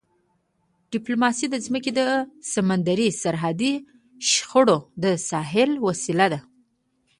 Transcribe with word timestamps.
ډیپلوماسي 0.93 1.45
د 1.49 1.55
ځمکني 1.65 2.03
او 2.13 2.27
سمندري 2.53 3.09
سرحدي 3.21 3.73
شخړو 4.31 4.77
د 5.03 5.05
حل 5.51 5.71
وسیله 5.87 6.27
ده. 6.33 6.39